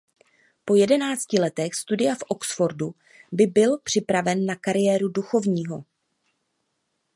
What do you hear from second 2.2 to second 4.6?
Oxfordu by byl připraven na